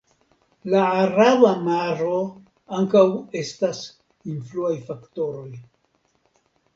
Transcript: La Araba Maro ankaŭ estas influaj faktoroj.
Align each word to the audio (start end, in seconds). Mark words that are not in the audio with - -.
La 0.73 0.79
Araba 1.01 1.49
Maro 1.65 2.15
ankaŭ 2.77 3.03
estas 3.41 3.83
influaj 4.37 4.73
faktoroj. 4.89 5.47